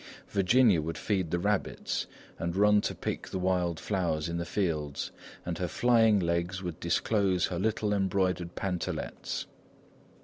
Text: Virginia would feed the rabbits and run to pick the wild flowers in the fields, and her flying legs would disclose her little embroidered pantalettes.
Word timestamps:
Virginia 0.29 0.81
would 0.81 0.97
feed 0.97 1.29
the 1.29 1.37
rabbits 1.37 2.07
and 2.39 2.55
run 2.55 2.81
to 2.81 2.95
pick 2.95 3.27
the 3.29 3.37
wild 3.37 3.79
flowers 3.79 4.27
in 4.27 4.39
the 4.39 4.45
fields, 4.45 5.11
and 5.45 5.59
her 5.59 5.67
flying 5.67 6.19
legs 6.19 6.63
would 6.63 6.79
disclose 6.79 7.45
her 7.45 7.59
little 7.59 7.93
embroidered 7.93 8.55
pantalettes. 8.55 9.45